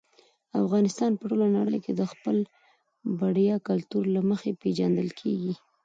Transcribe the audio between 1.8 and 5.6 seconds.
کې د خپل بډایه کلتور له مخې پېژندل کېږي.